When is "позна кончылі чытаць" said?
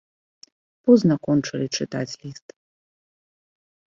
0.87-2.13